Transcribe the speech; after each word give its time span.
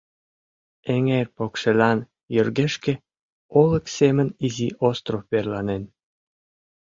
Эҥер 0.93 1.27
покшелан 1.35 1.99
йыргешке 2.35 2.93
олык 3.61 3.85
семын 3.97 4.27
изи 4.45 4.69
остров 4.89 5.23
верланен. 5.31 5.83